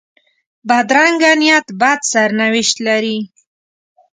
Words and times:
بدرنګه 0.67 1.31
نیت 1.41 1.67
بد 1.79 1.99
سرنوشت 2.11 2.75
لري 2.87 3.17